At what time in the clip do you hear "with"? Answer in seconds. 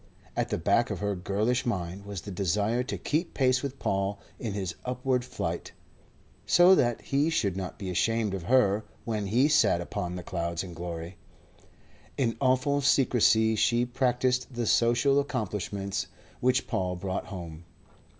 3.61-3.77